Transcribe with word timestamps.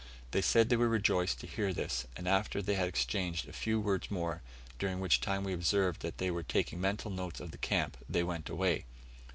They 0.31 0.41
said 0.41 0.69
they 0.69 0.77
were 0.77 0.89
rejoiced 0.89 1.39
to 1.41 1.45
hear 1.47 1.73
this, 1.75 2.07
and 2.17 2.27
after 2.27 2.59
they 2.59 2.73
had 2.73 2.87
exchanged 2.87 3.47
a 3.47 3.53
few 3.53 3.79
words 3.79 4.09
more 4.09 4.41
during 4.79 4.99
which 4.99 5.21
time 5.21 5.43
we 5.43 5.53
observed 5.53 6.01
that 6.01 6.17
they 6.17 6.31
were 6.31 6.41
taking 6.41 6.81
mental 6.81 7.11
notes 7.11 7.39
of 7.39 7.51
the 7.51 7.59
camp 7.59 7.97
they 8.09 8.23
went 8.23 8.49
away. 8.49 8.85